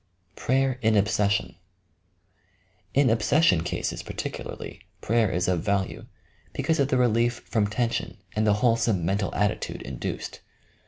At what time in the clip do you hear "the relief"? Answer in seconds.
6.87-7.41